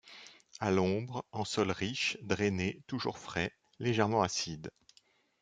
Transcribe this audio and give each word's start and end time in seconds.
A 0.59 0.71
l'ombre, 0.71 1.23
en 1.31 1.45
sol 1.45 1.69
riche, 1.69 2.17
drainé, 2.23 2.81
toujours 2.87 3.19
frais, 3.19 3.53
légèrement 3.77 4.23
acide. 4.23 4.71